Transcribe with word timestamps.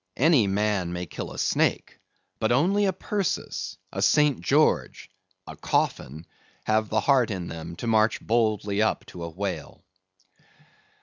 Any 0.17 0.47
man 0.47 0.93
may 0.93 1.05
kill 1.05 1.31
a 1.31 1.37
snake, 1.37 1.99
but 2.39 2.51
only 2.51 2.85
a 2.87 2.91
Perseus, 2.91 3.77
a 3.93 4.01
St. 4.01 4.41
George, 4.41 5.11
a 5.45 5.55
Coffin, 5.55 6.25
have 6.63 6.89
the 6.89 7.01
heart 7.01 7.29
in 7.29 7.49
them 7.49 7.75
to 7.75 7.85
march 7.85 8.19
boldly 8.19 8.81
up 8.81 9.05
to 9.05 9.23
a 9.23 9.29
whale. 9.29 9.83